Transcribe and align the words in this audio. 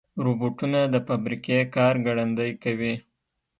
روبوټونه 0.25 0.79
د 0.93 0.95
فابریکې 1.07 1.57
کار 1.75 1.93
ګړندي 2.05 2.51
کوي. 2.63 2.93